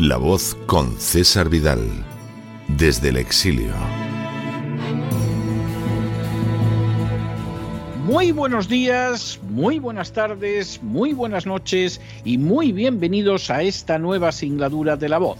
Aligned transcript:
La 0.00 0.16
voz 0.16 0.56
con 0.66 0.98
César 0.98 1.48
Vidal, 1.48 1.78
desde 2.66 3.10
el 3.10 3.16
exilio. 3.16 3.72
Muy 8.04 8.32
buenos 8.32 8.68
días, 8.68 9.38
muy 9.48 9.78
buenas 9.78 10.12
tardes, 10.12 10.82
muy 10.82 11.12
buenas 11.12 11.46
noches 11.46 12.00
y 12.24 12.38
muy 12.38 12.72
bienvenidos 12.72 13.50
a 13.50 13.62
esta 13.62 14.00
nueva 14.00 14.32
singladura 14.32 14.96
de 14.96 15.08
La 15.08 15.18
voz. 15.18 15.38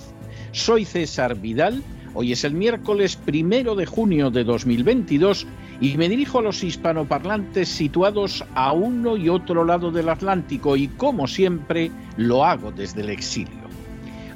Soy 0.53 0.85
César 0.85 1.35
Vidal, 1.35 1.83
hoy 2.15 2.31
es 2.31 2.45
el 2.45 2.55
miércoles 2.55 3.17
primero 3.17 3.75
de 3.75 3.87
junio 3.87 4.31
de 4.31 4.45
2022 4.45 5.49
y 5.81 5.97
me 5.97 6.09
dirijo 6.09 6.39
a 6.39 6.43
los 6.43 6.63
hispanoparlantes 6.63 7.69
situados 7.69 8.45
a 8.55 8.73
uno 8.73 9.17
y 9.17 9.29
otro 9.29 9.65
lado 9.65 9.91
del 9.91 10.09
Atlántico 10.09 10.77
y 10.77 10.87
como 10.87 11.27
siempre 11.27 11.91
lo 12.17 12.45
hago 12.45 12.71
desde 12.71 13.01
el 13.01 13.11
exilio. 13.11 13.64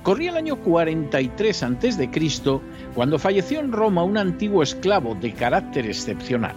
Corría 0.08 0.30
el 0.30 0.38
año 0.38 0.56
43 0.56 1.62
a.C. 1.64 2.10
cuando 2.94 3.18
falleció 3.18 3.60
en 3.60 3.72
Roma 3.72 4.04
un 4.04 4.16
antiguo 4.16 4.62
esclavo 4.62 5.14
de 5.14 5.34
carácter 5.34 5.84
excepcional. 5.84 6.54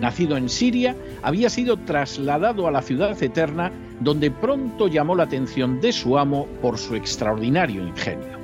Nacido 0.00 0.36
en 0.36 0.48
Siria, 0.48 0.96
había 1.22 1.48
sido 1.48 1.76
trasladado 1.76 2.66
a 2.66 2.72
la 2.72 2.82
ciudad 2.82 3.22
eterna, 3.22 3.70
donde 4.00 4.32
pronto 4.32 4.88
llamó 4.88 5.14
la 5.14 5.22
atención 5.22 5.80
de 5.80 5.92
su 5.92 6.18
amo 6.18 6.48
por 6.60 6.76
su 6.76 6.96
extraordinario 6.96 7.86
ingenio. 7.86 8.36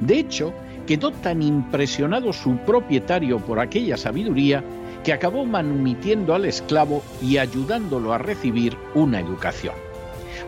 De 0.00 0.18
hecho, 0.18 0.52
quedó 0.84 1.12
tan 1.12 1.40
impresionado 1.40 2.32
su 2.32 2.56
propietario 2.56 3.38
por 3.38 3.60
aquella 3.60 3.96
sabiduría 3.96 4.64
que 5.04 5.12
acabó 5.12 5.46
manumitiendo 5.46 6.34
al 6.34 6.46
esclavo 6.46 7.04
y 7.22 7.38
ayudándolo 7.38 8.12
a 8.12 8.18
recibir 8.18 8.76
una 8.96 9.20
educación. 9.20 9.85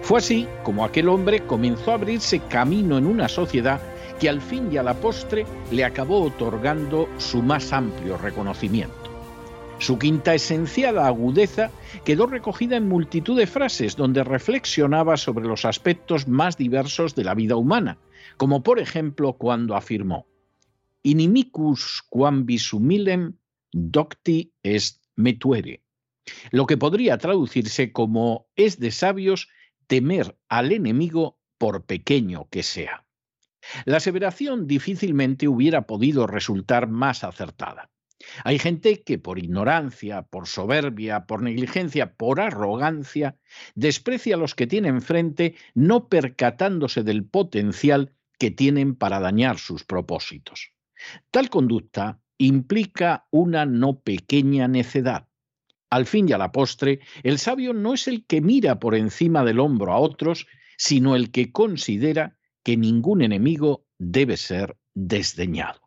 Fue 0.02 0.18
así 0.18 0.46
como 0.64 0.84
aquel 0.84 1.08
hombre 1.08 1.40
comenzó 1.46 1.92
a 1.92 1.94
abrirse 1.94 2.40
camino 2.40 2.98
en 2.98 3.06
una 3.06 3.28
sociedad 3.28 3.80
que 4.18 4.28
al 4.28 4.40
fin 4.40 4.72
y 4.72 4.76
a 4.76 4.82
la 4.82 4.94
postre 4.94 5.46
le 5.70 5.84
acabó 5.84 6.22
otorgando 6.22 7.08
su 7.18 7.42
más 7.42 7.72
amplio 7.72 8.16
reconocimiento. 8.16 9.08
Su 9.78 9.96
quinta 9.96 10.34
esencial 10.34 10.98
agudeza 10.98 11.70
quedó 12.04 12.26
recogida 12.26 12.76
en 12.76 12.88
multitud 12.88 13.38
de 13.38 13.46
frases 13.46 13.94
donde 13.94 14.24
reflexionaba 14.24 15.16
sobre 15.16 15.46
los 15.46 15.64
aspectos 15.64 16.26
más 16.26 16.56
diversos 16.56 17.14
de 17.14 17.22
la 17.22 17.34
vida 17.34 17.54
humana, 17.54 17.96
como 18.36 18.64
por 18.64 18.80
ejemplo 18.80 19.34
cuando 19.34 19.76
afirmó: 19.76 20.26
Inimicus 21.04 22.02
quam 22.10 22.44
visumilem 22.44 23.34
docti 23.72 24.52
est 24.64 25.00
metuere, 25.14 25.84
lo 26.50 26.66
que 26.66 26.76
podría 26.76 27.16
traducirse 27.18 27.92
como 27.92 28.48
es 28.56 28.80
de 28.80 28.90
sabios 28.90 29.48
temer 29.88 30.38
al 30.48 30.70
enemigo 30.70 31.40
por 31.58 31.84
pequeño 31.84 32.48
que 32.50 32.62
sea. 32.62 33.04
La 33.84 33.96
aseveración 33.96 34.66
difícilmente 34.66 35.48
hubiera 35.48 35.86
podido 35.86 36.26
resultar 36.26 36.88
más 36.88 37.24
acertada. 37.24 37.90
Hay 38.44 38.58
gente 38.58 39.02
que 39.02 39.18
por 39.18 39.38
ignorancia, 39.38 40.22
por 40.22 40.46
soberbia, 40.46 41.26
por 41.26 41.42
negligencia, 41.42 42.14
por 42.14 42.40
arrogancia, 42.40 43.36
desprecia 43.74 44.34
a 44.34 44.38
los 44.38 44.54
que 44.54 44.66
tiene 44.66 44.88
enfrente, 44.88 45.54
no 45.74 46.08
percatándose 46.08 47.02
del 47.02 47.24
potencial 47.24 48.12
que 48.38 48.50
tienen 48.50 48.94
para 48.94 49.20
dañar 49.20 49.58
sus 49.58 49.84
propósitos. 49.84 50.72
Tal 51.30 51.48
conducta 51.48 52.20
implica 52.38 53.26
una 53.30 53.66
no 53.66 54.00
pequeña 54.00 54.68
necedad. 54.68 55.27
Al 55.90 56.06
fin 56.06 56.28
y 56.28 56.32
a 56.32 56.38
la 56.38 56.52
postre, 56.52 57.00
el 57.22 57.38
sabio 57.38 57.72
no 57.72 57.94
es 57.94 58.08
el 58.08 58.26
que 58.26 58.40
mira 58.40 58.78
por 58.78 58.94
encima 58.94 59.44
del 59.44 59.60
hombro 59.60 59.92
a 59.92 59.98
otros, 59.98 60.46
sino 60.76 61.16
el 61.16 61.30
que 61.30 61.50
considera 61.50 62.36
que 62.62 62.76
ningún 62.76 63.22
enemigo 63.22 63.86
debe 63.98 64.36
ser 64.36 64.76
desdeñado. 64.94 65.80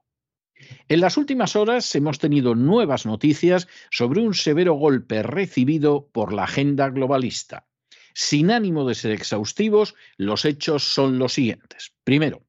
En 0.88 1.02
las 1.02 1.18
últimas 1.18 1.56
horas 1.56 1.94
hemos 1.96 2.20
tenido 2.20 2.56
nuevas 2.56 3.06
noticias 3.06 3.68
sobre 3.90 4.22
un 4.22 4.34
severo 4.34 4.74
golpe 4.74 5.24
recibido 5.24 6.10
por 6.12 6.34
la 6.34 6.44
agenda 6.44 6.90
globalista. 6.90 7.68
Sin 8.14 8.52
ánimo 8.52 8.88
de 8.88 8.96
ser 8.96 9.12
exhaustivos, 9.12 9.96
los 10.18 10.46
hechos 10.46 10.84
son 10.84 11.18
los 11.18 11.34
siguientes. 11.34 11.94
Primero, 12.04 12.44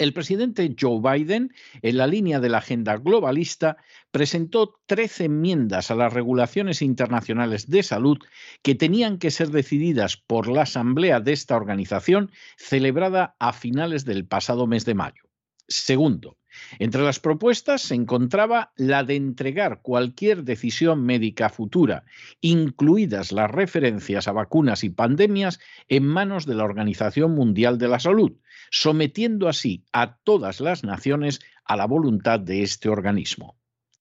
el 0.00 0.14
presidente 0.14 0.74
Joe 0.80 1.00
Biden, 1.00 1.52
en 1.82 1.96
la 1.98 2.06
línea 2.06 2.40
de 2.40 2.48
la 2.48 2.58
agenda 2.58 2.96
globalista, 2.96 3.76
presentó 4.10 4.80
13 4.86 5.26
enmiendas 5.26 5.90
a 5.90 5.94
las 5.94 6.12
regulaciones 6.12 6.80
internacionales 6.80 7.68
de 7.68 7.82
salud 7.82 8.18
que 8.62 8.74
tenían 8.74 9.18
que 9.18 9.30
ser 9.30 9.50
decididas 9.50 10.16
por 10.16 10.48
la 10.48 10.62
asamblea 10.62 11.20
de 11.20 11.34
esta 11.34 11.54
organización 11.54 12.32
celebrada 12.56 13.36
a 13.38 13.52
finales 13.52 14.06
del 14.06 14.26
pasado 14.26 14.66
mes 14.66 14.86
de 14.86 14.94
mayo. 14.94 15.22
Segundo, 15.68 16.38
entre 16.78 17.02
las 17.02 17.20
propuestas 17.20 17.82
se 17.82 17.94
encontraba 17.94 18.72
la 18.76 19.04
de 19.04 19.16
entregar 19.16 19.80
cualquier 19.82 20.44
decisión 20.44 21.04
médica 21.04 21.48
futura, 21.48 22.04
incluidas 22.40 23.32
las 23.32 23.50
referencias 23.50 24.28
a 24.28 24.32
vacunas 24.32 24.84
y 24.84 24.90
pandemias, 24.90 25.60
en 25.88 26.06
manos 26.06 26.46
de 26.46 26.54
la 26.54 26.64
Organización 26.64 27.34
Mundial 27.34 27.78
de 27.78 27.88
la 27.88 28.00
Salud, 28.00 28.32
sometiendo 28.70 29.48
así 29.48 29.84
a 29.92 30.16
todas 30.16 30.60
las 30.60 30.84
naciones 30.84 31.40
a 31.64 31.76
la 31.76 31.86
voluntad 31.86 32.40
de 32.40 32.62
este 32.62 32.88
organismo. 32.88 33.56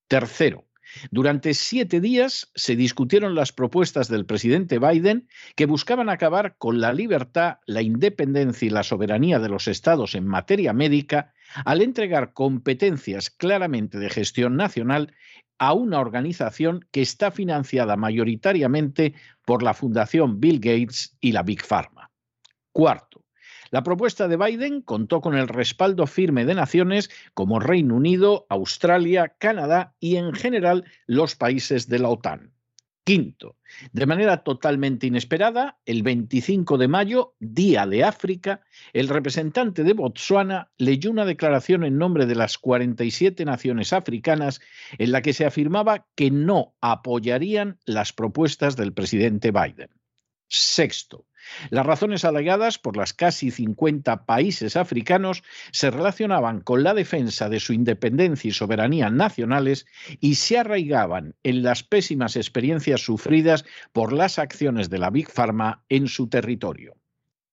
Tercero, 0.08 0.70
durante 1.12 1.54
siete 1.54 2.02
días 2.02 2.50
se 2.56 2.76
discutieron 2.76 3.36
las 3.36 3.52
propuestas 3.52 4.08
del 4.08 4.26
presidente 4.26 4.80
Biden 4.80 5.28
que 5.56 5.66
buscaban 5.66 6.10
acabar 6.10 6.56
con 6.58 6.82
la 6.82 6.94
libertad, 6.94 7.58
la 7.66 7.82
independencia 7.82 8.66
y 8.66 8.70
la 8.70 8.84
soberanía 8.84 9.40
de 9.40 9.50
los 9.50 9.68
estados 9.68 10.16
en 10.16 10.26
materia 10.26 10.74
médica 10.74 11.34
al 11.66 11.81
entregar 11.81 12.34
competencias 12.34 13.30
claramente 13.30 14.00
de 14.00 14.10
gestión 14.10 14.56
nacional 14.56 15.13
a 15.57 15.74
una 15.74 16.00
organización 16.00 16.86
que 16.92 17.01
está 17.01 17.31
financiada 17.31 17.98
mayoritariamente 17.98 19.13
por 19.46 19.62
la 19.62 19.74
Fundación 19.74 20.40
Bill 20.40 20.60
Gates 20.60 21.18
y 21.19 21.34
la 21.34 21.44
Big 21.44 21.63
Pharma. 21.63 22.12
Cuarto, 22.72 23.25
la 23.72 23.84
propuesta 23.84 24.28
de 24.28 24.38
Biden 24.38 24.81
contó 24.81 25.22
con 25.22 25.36
el 25.36 25.48
respaldo 25.48 26.07
firme 26.07 26.46
de 26.46 26.56
naciones 26.56 27.10
como 27.34 27.60
Reino 27.60 27.96
Unido, 27.96 28.48
Australia, 28.50 29.36
Canadá 29.38 29.94
y 30.00 30.16
en 30.16 30.34
general 30.34 30.86
los 31.06 31.36
países 31.36 31.88
de 31.88 32.00
la 32.00 32.10
OTAN. 32.10 32.54
Quinto, 33.10 33.58
de 33.92 34.06
manera 34.06 34.44
totalmente 34.44 35.08
inesperada, 35.08 35.80
el 35.88 36.04
25 36.04 36.78
de 36.78 36.88
mayo, 36.88 37.34
Día 37.40 37.88
de 37.88 38.04
África, 38.04 38.62
el 38.94 39.10
representante 39.10 39.84
de 39.84 39.94
Botsuana 39.94 40.70
leyó 40.78 41.10
una 41.10 41.26
declaración 41.26 41.84
en 41.84 41.98
nombre 41.98 42.28
de 42.28 42.36
las 42.36 42.60
47 42.60 43.46
naciones 43.46 43.94
africanas 43.94 44.62
en 45.00 45.12
la 45.12 45.24
que 45.24 45.34
se 45.34 45.48
afirmaba 45.48 46.06
que 46.14 46.30
no 46.30 46.76
apoyarían 46.82 47.80
las 47.84 48.14
propuestas 48.14 48.76
del 48.76 48.94
presidente 48.94 49.50
Biden. 49.50 49.90
Sexto, 50.48 51.26
las 51.69 51.86
razones 51.86 52.25
alegadas 52.25 52.78
por 52.78 52.98
las 52.98 53.13
casi 53.13 53.51
50 53.51 54.25
países 54.25 54.75
africanos 54.75 55.44
se 55.72 55.92
relacionaban 55.92 56.62
con 56.62 56.84
la 56.84 56.94
defensa 56.94 57.50
de 57.50 57.60
su 57.60 57.74
independencia 57.74 58.50
y 58.50 58.51
soberanía 58.51 59.10
nacionales 59.10 59.86
y 60.19 60.36
se 60.36 60.57
arraigaban 60.57 61.36
en 61.44 61.63
las 61.63 61.84
pésimas 61.84 62.36
experiencias 62.36 63.01
sufridas 63.01 63.66
por 63.92 64.13
las 64.13 64.40
acciones 64.40 64.90
de 64.90 65.00
la 65.00 65.10
Big 65.10 65.30
Pharma 65.30 65.84
en 65.90 66.07
su 66.07 66.30
territorio. 66.30 66.96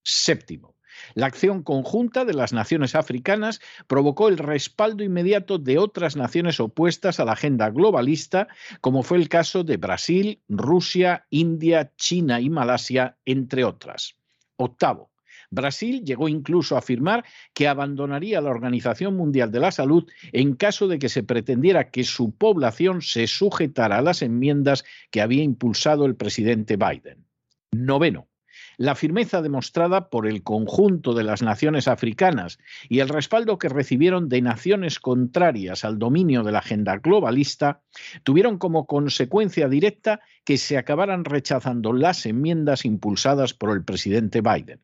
Séptimo, 0.03 0.76
la 1.15 1.27
acción 1.27 1.63
conjunta 1.63 2.25
de 2.25 2.35
las 2.35 2.53
naciones 2.53 2.95
africanas 2.95 3.61
provocó 3.87 4.29
el 4.29 4.39
respaldo 4.39 5.05
inmediato 5.05 5.59
de 5.59 5.79
otras 5.79 6.17
naciones 6.17 6.61
opuestas 6.61 7.21
a 7.21 7.25
la 7.25 7.33
agenda 7.33 7.71
globalista, 7.71 8.49
como 8.81 9.03
fue 9.03 9.19
el 9.19 9.29
caso 9.29 9.65
de 9.65 9.77
Brasil, 9.77 10.41
Rusia, 10.49 11.27
India, 11.31 11.93
China 11.97 12.41
y 12.41 12.51
Malasia, 12.51 13.17
entre 13.25 13.65
otras. 13.65 14.17
Octavo. 14.57 15.11
Brasil 15.51 16.05
llegó 16.05 16.29
incluso 16.29 16.75
a 16.75 16.81
afirmar 16.81 17.25
que 17.55 17.69
abandonaría 17.69 18.41
la 18.41 18.51
Organización 18.51 19.17
Mundial 19.17 19.53
de 19.53 19.61
la 19.61 19.71
Salud 19.71 20.05
en 20.33 20.55
caso 20.55 20.89
de 20.89 20.99
que 20.99 21.09
se 21.09 21.23
pretendiera 21.23 21.91
que 21.91 22.05
su 22.05 22.35
población 22.35 23.01
se 23.01 23.27
sujetara 23.27 23.99
a 23.99 24.03
las 24.03 24.23
enmiendas 24.23 24.85
que 25.11 25.21
había 25.21 25.45
impulsado 25.45 26.05
el 26.07 26.17
presidente 26.17 26.77
Biden. 26.77 27.25
Noveno 27.71 28.29
la 28.77 28.95
firmeza 28.95 29.43
demostrada 29.43 30.09
por 30.09 30.27
el 30.27 30.43
conjunto 30.43 31.15
de 31.15 31.25
las 31.25 31.43
naciones 31.43 31.89
africanas 31.89 32.59
y 32.89 33.01
el 33.01 33.09
respaldo 33.09 33.59
que 33.59 33.69
recibieron 33.69 34.29
de 34.29 34.43
naciones 34.43 35.01
contrarias 35.01 35.85
al 35.85 35.99
dominio 35.99 36.43
de 36.43 36.53
la 36.53 36.59
agenda 36.59 36.99
globalista 36.99 37.81
tuvieron 38.23 38.59
como 38.59 38.87
consecuencia 38.87 39.69
directa 39.69 40.21
que 40.45 40.59
se 40.59 40.77
acabaran 40.77 41.25
rechazando 41.25 41.93
las 41.93 42.27
enmiendas 42.27 42.85
impulsadas 42.85 43.55
por 43.55 43.75
el 43.75 43.85
presidente 43.85 44.41
Biden. 44.41 44.81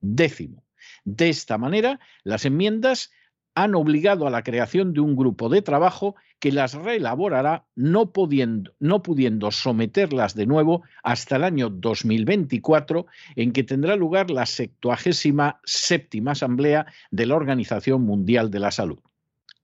Décimo. 0.00 0.64
De 1.04 1.28
esta 1.28 1.58
manera, 1.58 1.98
las 2.24 2.44
enmiendas 2.44 3.10
han 3.54 3.74
obligado 3.74 4.26
a 4.26 4.30
la 4.30 4.42
creación 4.42 4.92
de 4.92 5.00
un 5.00 5.16
grupo 5.16 5.48
de 5.48 5.62
trabajo 5.62 6.14
que 6.38 6.52
las 6.52 6.74
reelaborará 6.74 7.66
no 7.74 8.12
pudiendo, 8.12 8.72
no 8.78 9.02
pudiendo 9.02 9.50
someterlas 9.50 10.34
de 10.34 10.46
nuevo 10.46 10.82
hasta 11.02 11.36
el 11.36 11.44
año 11.44 11.68
2024, 11.68 13.06
en 13.36 13.52
que 13.52 13.64
tendrá 13.64 13.96
lugar 13.96 14.30
la 14.30 14.46
77 14.46 16.22
Asamblea 16.26 16.86
de 17.10 17.26
la 17.26 17.36
Organización 17.36 18.02
Mundial 18.02 18.50
de 18.50 18.60
la 18.60 18.70
Salud. 18.70 19.00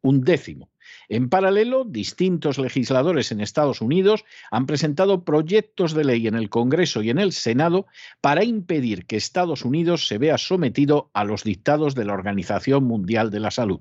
Un 0.03 0.23
décimo. 0.23 0.69
En 1.09 1.29
paralelo, 1.29 1.85
distintos 1.85 2.59
legisladores 2.59 3.33
en 3.33 3.41
Estados 3.41 3.81
Unidos 3.81 4.25
han 4.51 4.67
presentado 4.67 5.25
proyectos 5.25 5.95
de 5.95 6.05
ley 6.05 6.27
en 6.27 6.35
el 6.35 6.51
Congreso 6.51 7.03
y 7.03 7.11
en 7.11 7.19
el 7.19 7.33
Senado 7.33 7.87
para 8.21 8.45
impedir 8.45 9.07
que 9.07 9.17
Estados 9.17 9.65
Unidos 9.65 10.07
se 10.07 10.19
vea 10.19 10.39
sometido 10.39 11.11
a 11.15 11.25
los 11.25 11.45
dictados 11.45 11.95
de 11.95 12.05
la 12.05 12.15
Organización 12.15 12.85
Mundial 12.85 13.31
de 13.31 13.41
la 13.41 13.51
Salud. 13.51 13.81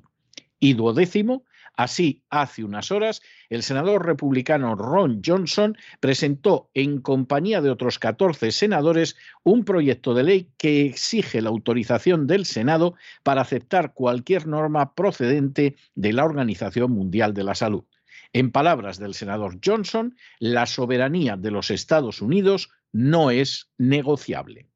Y 0.59 0.74
duodécimo, 0.74 1.43
Así, 1.77 2.24
hace 2.29 2.63
unas 2.63 2.91
horas, 2.91 3.22
el 3.50 3.62
senador 3.62 4.05
republicano 4.05 4.75
Ron 4.75 5.22
Johnson 5.25 5.77
presentó, 6.00 6.70
en 6.74 7.01
compañía 7.01 7.62
de 7.62 7.70
otros 7.70 8.00
14 8.00 8.51
senadores, 8.51 9.17
un 9.44 9.65
proyecto 9.65 10.13
de 10.13 10.24
ley 10.24 10.50
que 10.58 10.86
exige 10.86 11.41
la 11.41 11.50
autorización 11.50 12.27
del 12.27 12.46
Senado 12.46 12.96
para 13.24 13.41
aceptar 13.41 13.94
cualquier 13.94 14.48
norma 14.48 14.96
procedente 14.96 15.75
de 15.96 16.13
la 16.13 16.24
Organización 16.24 16.91
Mundial 16.91 17.34
de 17.34 17.44
la 17.44 17.55
Salud. 17.55 17.84
En 18.32 18.51
palabras 18.51 18.98
del 18.98 19.13
senador 19.13 19.60
Johnson, 19.63 20.15
la 20.39 20.65
soberanía 20.65 21.38
de 21.38 21.51
los 21.51 21.72
Estados 21.72 22.22
Unidos 22.22 22.70
no 22.91 23.32
es 23.32 23.70
negociable. 23.77 24.67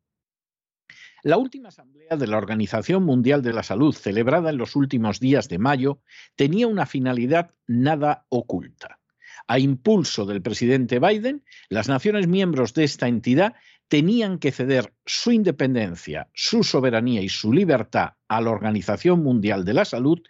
La 1.23 1.38
última 1.38 1.67
asamblea 1.67 2.15
de 2.15 2.27
la 2.27 2.38
Organización 2.38 3.03
Mundial 3.03 3.41
de 3.41 3.51
la 3.51 3.63
Salud, 3.63 3.93
celebrada 3.93 4.51
en 4.51 4.57
los 4.57 4.77
últimos 4.77 5.19
días 5.19 5.49
de 5.49 5.57
mayo, 5.57 6.01
tenía 6.35 6.67
una 6.67 6.85
finalidad 6.85 7.51
nada 7.67 8.25
oculta. 8.29 8.99
A 9.47 9.59
impulso 9.59 10.25
del 10.25 10.41
presidente 10.41 10.99
Biden, 10.99 11.43
las 11.67 11.89
naciones 11.89 12.27
miembros 12.27 12.73
de 12.73 12.85
esta 12.85 13.07
entidad 13.07 13.55
tenían 13.89 14.38
que 14.38 14.51
ceder 14.51 14.93
su 15.05 15.31
independencia, 15.31 16.29
su 16.33 16.63
soberanía 16.63 17.21
y 17.21 17.27
su 17.27 17.51
libertad 17.51 18.13
a 18.29 18.39
la 18.39 18.51
Organización 18.51 19.21
Mundial 19.21 19.65
de 19.65 19.73
la 19.73 19.83
Salud, 19.83 20.21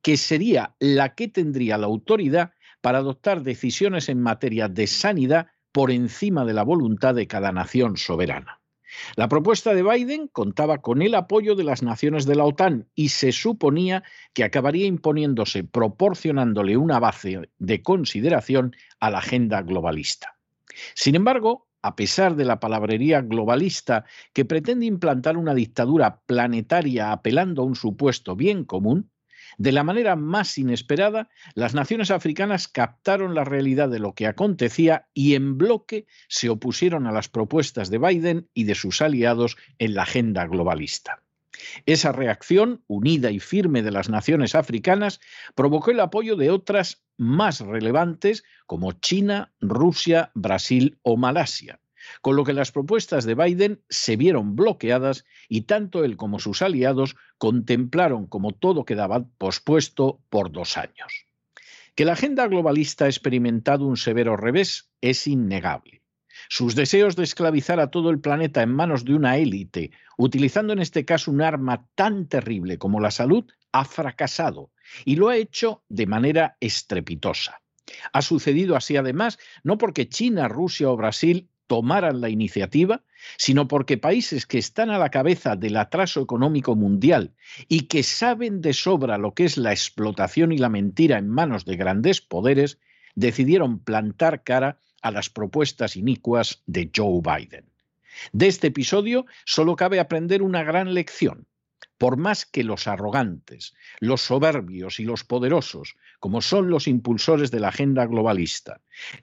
que 0.00 0.16
sería 0.16 0.74
la 0.78 1.14
que 1.14 1.28
tendría 1.28 1.76
la 1.76 1.86
autoridad 1.86 2.52
para 2.80 2.98
adoptar 2.98 3.42
decisiones 3.42 4.08
en 4.08 4.22
materia 4.22 4.68
de 4.68 4.86
sanidad 4.86 5.48
por 5.72 5.90
encima 5.90 6.46
de 6.46 6.54
la 6.54 6.62
voluntad 6.62 7.14
de 7.14 7.26
cada 7.26 7.52
nación 7.52 7.98
soberana. 7.98 8.59
La 9.16 9.28
propuesta 9.28 9.74
de 9.74 9.82
Biden 9.82 10.28
contaba 10.28 10.78
con 10.78 11.02
el 11.02 11.14
apoyo 11.14 11.54
de 11.54 11.64
las 11.64 11.82
naciones 11.82 12.26
de 12.26 12.36
la 12.36 12.44
OTAN 12.44 12.88
y 12.94 13.10
se 13.10 13.32
suponía 13.32 14.02
que 14.32 14.44
acabaría 14.44 14.86
imponiéndose 14.86 15.64
proporcionándole 15.64 16.76
una 16.76 16.98
base 16.98 17.50
de 17.58 17.82
consideración 17.82 18.74
a 19.00 19.10
la 19.10 19.18
agenda 19.18 19.62
globalista. 19.62 20.36
Sin 20.94 21.14
embargo, 21.14 21.66
a 21.82 21.96
pesar 21.96 22.36
de 22.36 22.44
la 22.44 22.60
palabrería 22.60 23.22
globalista 23.22 24.04
que 24.32 24.44
pretende 24.44 24.86
implantar 24.86 25.36
una 25.36 25.54
dictadura 25.54 26.20
planetaria 26.26 27.12
apelando 27.12 27.62
a 27.62 27.64
un 27.64 27.74
supuesto 27.74 28.36
bien 28.36 28.64
común, 28.64 29.09
De 29.60 29.72
la 29.72 29.84
manera 29.84 30.16
más 30.16 30.56
inesperada, 30.56 31.28
las 31.52 31.74
naciones 31.74 32.10
africanas 32.10 32.66
captaron 32.66 33.34
la 33.34 33.44
realidad 33.44 33.90
de 33.90 33.98
lo 33.98 34.14
que 34.14 34.26
acontecía 34.26 35.06
y 35.12 35.34
en 35.34 35.58
bloque 35.58 36.06
se 36.28 36.48
opusieron 36.48 37.06
a 37.06 37.12
las 37.12 37.28
propuestas 37.28 37.90
de 37.90 37.98
Biden 37.98 38.48
y 38.54 38.64
de 38.64 38.74
sus 38.74 39.02
aliados 39.02 39.58
en 39.78 39.92
la 39.92 40.04
agenda 40.04 40.46
globalista. 40.46 41.22
Esa 41.84 42.10
reacción, 42.10 42.82
unida 42.86 43.30
y 43.32 43.38
firme 43.38 43.82
de 43.82 43.90
las 43.90 44.08
naciones 44.08 44.54
africanas, 44.54 45.20
provocó 45.54 45.90
el 45.90 46.00
apoyo 46.00 46.36
de 46.36 46.50
otras 46.50 47.04
más 47.18 47.60
relevantes 47.60 48.44
como 48.66 48.92
China, 48.92 49.52
Rusia, 49.60 50.30
Brasil 50.32 50.98
o 51.02 51.18
Malasia, 51.18 51.79
con 52.20 52.36
lo 52.36 52.44
que 52.44 52.52
las 52.52 52.72
propuestas 52.72 53.24
de 53.24 53.34
Biden 53.34 53.82
se 53.88 54.16
vieron 54.16 54.56
bloqueadas 54.56 55.24
y 55.48 55.62
tanto 55.62 56.04
él 56.04 56.16
como 56.16 56.38
sus 56.38 56.62
aliados 56.62 57.16
contemplaron 57.38 58.26
como 58.26 58.52
todo 58.52 58.84
quedaba 58.84 59.24
pospuesto 59.38 60.20
por 60.28 60.52
dos 60.52 60.76
años. 60.76 61.26
Que 61.94 62.04
la 62.04 62.12
agenda 62.12 62.46
globalista 62.46 63.06
ha 63.06 63.08
experimentado 63.08 63.86
un 63.86 63.96
severo 63.96 64.36
revés 64.36 64.90
es 65.00 65.26
innegable. 65.26 66.02
Sus 66.48 66.74
deseos 66.74 67.16
de 67.16 67.24
esclavizar 67.24 67.80
a 67.80 67.90
todo 67.90 68.10
el 68.10 68.20
planeta 68.20 68.62
en 68.62 68.74
manos 68.74 69.04
de 69.04 69.14
una 69.14 69.36
élite, 69.36 69.90
utilizando 70.16 70.72
en 70.72 70.78
este 70.78 71.04
caso 71.04 71.30
un 71.30 71.42
arma 71.42 71.86
tan 71.94 72.26
terrible 72.28 72.78
como 72.78 73.00
la 73.00 73.10
salud, 73.10 73.44
ha 73.72 73.84
fracasado 73.84 74.70
y 75.04 75.16
lo 75.16 75.28
ha 75.28 75.36
hecho 75.36 75.84
de 75.88 76.06
manera 76.06 76.56
estrepitosa. 76.60 77.60
Ha 78.12 78.22
sucedido 78.22 78.76
así 78.76 78.96
además 78.96 79.38
no 79.62 79.78
porque 79.78 80.08
China, 80.08 80.48
Rusia 80.48 80.90
o 80.90 80.96
Brasil 80.96 81.48
tomaran 81.70 82.20
la 82.20 82.28
iniciativa, 82.28 83.04
sino 83.36 83.68
porque 83.68 83.96
países 83.96 84.44
que 84.44 84.58
están 84.58 84.90
a 84.90 84.98
la 84.98 85.10
cabeza 85.10 85.54
del 85.54 85.76
atraso 85.76 86.20
económico 86.20 86.74
mundial 86.74 87.32
y 87.68 87.82
que 87.82 88.02
saben 88.02 88.60
de 88.60 88.72
sobra 88.72 89.18
lo 89.18 89.34
que 89.34 89.44
es 89.44 89.56
la 89.56 89.70
explotación 89.70 90.50
y 90.50 90.58
la 90.58 90.68
mentira 90.68 91.16
en 91.16 91.28
manos 91.28 91.64
de 91.64 91.76
grandes 91.76 92.20
poderes, 92.20 92.80
decidieron 93.14 93.78
plantar 93.78 94.42
cara 94.42 94.80
a 95.00 95.12
las 95.12 95.30
propuestas 95.30 95.94
inicuas 95.94 96.64
de 96.66 96.90
Joe 96.92 97.20
Biden. 97.22 97.66
De 98.32 98.48
este 98.48 98.66
episodio 98.66 99.26
solo 99.44 99.76
cabe 99.76 100.00
aprender 100.00 100.42
una 100.42 100.64
gran 100.64 100.92
lección. 100.92 101.46
Por 101.98 102.16
más 102.16 102.46
que 102.46 102.64
los 102.64 102.88
arrogantes, 102.88 103.74
los 104.00 104.22
soberbios 104.22 104.98
y 104.98 105.04
los 105.04 105.22
poderosos, 105.22 105.94
como 106.18 106.42
son 106.42 106.68
los 106.68 106.88
impulsores 106.88 107.52
de 107.52 107.60
la 107.60 107.68
agenda 107.68 108.06
globalista, 108.06 108.80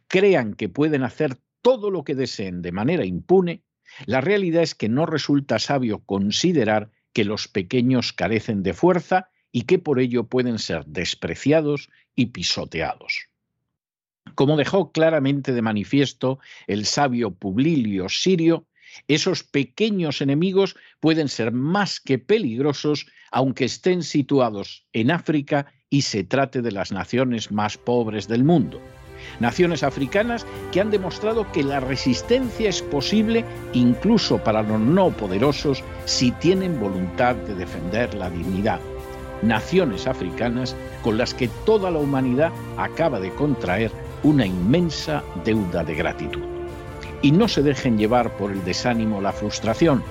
crean 0.08 0.54
que 0.54 0.70
pueden 0.70 1.04
hacer 1.04 1.38
todo 1.62 1.92
lo 1.92 2.04
que 2.04 2.16
deseen 2.16 2.62
de 2.62 2.72
manera 2.72 3.06
impune, 3.06 3.64
la 4.06 4.22
realidad 4.22 4.64
es 4.64 4.76
que 4.76 4.90
no 4.90 5.06
resulta 5.06 5.60
sabio 5.60 6.04
considerar 6.06 6.92
que 7.14 7.26
los 7.26 7.48
pequeños 7.48 8.14
carecen 8.14 8.64
de 8.64 8.74
fuerza 8.74 9.30
y 9.52 9.64
que 9.64 9.80
por 9.80 10.00
ello 10.00 10.28
pueden 10.28 10.60
ser 10.60 10.86
despreciados 10.86 11.90
y 12.16 12.28
pisoteados. 12.28 13.30
Como 14.36 14.58
dejó 14.58 14.92
claramente 14.92 15.54
de 15.54 15.62
manifiesto 15.62 16.40
el 16.68 16.86
sabio 16.86 17.34
Publilio 17.34 18.10
Sirio, 18.10 18.68
esos 19.08 19.44
pequeños 19.44 20.22
enemigos 20.22 20.76
pueden 21.00 21.28
ser 21.28 21.52
más 21.52 22.00
que 22.00 22.20
peligrosos 22.20 23.08
aunque 23.32 23.66
estén 23.66 24.04
situados 24.04 24.86
en 24.94 25.12
África 25.12 25.74
y 25.90 26.04
se 26.04 26.24
trate 26.24 26.62
de 26.62 26.72
las 26.72 26.92
naciones 26.92 27.52
más 27.52 27.78
pobres 27.78 28.28
del 28.28 28.44
mundo 28.44 28.82
naciones 29.40 29.84
africanas 29.84 30.46
que 30.72 30.82
han 30.82 30.92
demostrado 30.92 31.52
que 31.52 31.64
la 31.64 31.80
resistencia 31.80 32.70
es 32.70 32.82
posible 32.82 33.46
incluso 33.74 34.38
para 34.38 34.62
los 34.62 34.80
no 34.80 35.12
poderosos 35.12 35.84
si 36.06 36.32
tienen 36.32 36.80
voluntad 36.80 37.36
de 37.36 37.56
defender 37.56 38.14
la 38.14 38.30
dignidad. 38.30 38.80
Naciones 39.42 40.08
africanas 40.08 40.76
con 41.04 41.18
las 41.18 41.34
que 41.34 41.48
toda 41.66 41.92
la 41.92 42.00
humanidad 42.00 42.52
acaba 42.78 43.20
de 43.20 43.32
contraer 43.32 43.92
una 44.24 44.46
inmensa 44.46 45.24
deuda 45.46 45.84
de 45.84 45.96
gratitud. 45.96 46.42
Y 47.22 47.32
no 47.32 47.48
se 47.48 47.62
dejen 47.62 47.98
llevar 47.98 48.36
por 48.38 48.52
el 48.52 48.64
desánimo 48.64 49.22
la 49.22 49.32
frustración, 49.32 50.04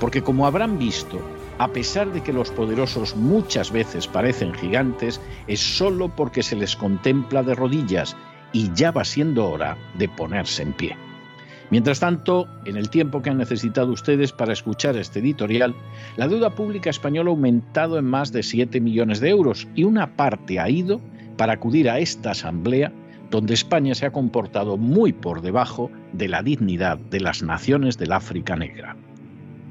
porque 0.00 0.22
como 0.22 0.46
habrán 0.46 0.78
visto, 0.78 1.20
a 1.58 1.68
pesar 1.68 2.12
de 2.12 2.22
que 2.22 2.32
los 2.32 2.50
poderosos 2.50 3.14
muchas 3.14 3.70
veces 3.70 4.08
parecen 4.08 4.54
gigantes, 4.54 5.20
es 5.46 5.60
solo 5.60 6.08
porque 6.08 6.42
se 6.42 6.56
les 6.56 6.74
contempla 6.76 7.42
de 7.42 7.54
rodillas 7.54 8.16
y 8.52 8.72
ya 8.74 8.90
va 8.90 9.04
siendo 9.04 9.48
hora 9.48 9.76
de 9.98 10.08
ponerse 10.08 10.62
en 10.62 10.72
pie. 10.72 10.96
Mientras 11.70 12.00
tanto, 12.00 12.48
en 12.66 12.76
el 12.76 12.90
tiempo 12.90 13.22
que 13.22 13.30
han 13.30 13.38
necesitado 13.38 13.92
ustedes 13.92 14.30
para 14.30 14.52
escuchar 14.52 14.96
este 14.96 15.20
editorial, 15.20 15.74
la 16.18 16.28
deuda 16.28 16.50
pública 16.50 16.90
española 16.90 17.30
ha 17.30 17.32
aumentado 17.32 17.98
en 17.98 18.04
más 18.04 18.30
de 18.30 18.42
7 18.42 18.78
millones 18.80 19.20
de 19.20 19.30
euros 19.30 19.66
y 19.74 19.84
una 19.84 20.14
parte 20.14 20.60
ha 20.60 20.68
ido 20.68 21.00
para 21.38 21.54
acudir 21.54 21.88
a 21.88 21.98
esta 21.98 22.32
asamblea 22.32 22.92
donde 23.30 23.54
España 23.54 23.94
se 23.94 24.04
ha 24.04 24.12
comportado 24.12 24.76
muy 24.76 25.14
por 25.14 25.40
debajo 25.40 25.90
de 26.12 26.28
la 26.28 26.42
dignidad 26.42 26.98
de 26.98 27.20
las 27.20 27.42
naciones 27.42 27.96
del 27.96 28.12
África 28.12 28.54
Negra. 28.54 28.94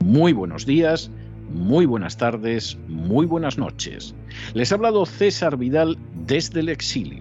Muy 0.03 0.33
buenos 0.33 0.65
días, 0.65 1.11
muy 1.53 1.85
buenas 1.85 2.17
tardes, 2.17 2.79
muy 2.87 3.27
buenas 3.27 3.59
noches. 3.59 4.15
Les 4.55 4.71
ha 4.71 4.75
hablado 4.75 5.05
César 5.05 5.57
Vidal 5.57 5.99
desde 6.25 6.61
el 6.61 6.69
exilio. 6.69 7.20